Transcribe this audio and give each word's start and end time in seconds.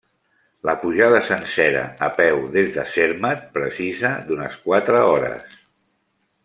La 0.69 0.73
pujada 0.85 1.19
sencera 1.27 1.83
a 2.07 2.09
peu 2.15 2.41
des 2.57 2.73
de 2.79 2.87
Zermatt 2.95 3.47
precisa 3.59 4.15
d'unes 4.31 4.61
quatre 4.67 5.01
hores. 5.11 5.59